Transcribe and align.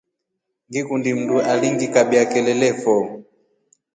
Ngikundi 0.69 1.09
mndu 1.19 1.37
alingikabia 1.51 2.23
kelele 2.31 2.69
fo. 2.81 2.95